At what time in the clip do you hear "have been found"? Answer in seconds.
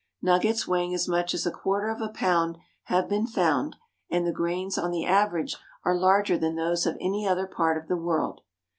2.85-3.75